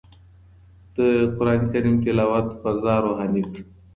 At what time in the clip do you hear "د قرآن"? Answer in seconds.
0.95-1.61